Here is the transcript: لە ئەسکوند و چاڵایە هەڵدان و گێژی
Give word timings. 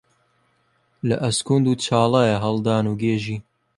لە 1.07 1.15
ئەسکوند 1.23 1.65
و 1.67 1.79
چاڵایە 1.85 2.37
هەڵدان 2.45 2.85
و 2.87 2.93
گێژی 3.01 3.37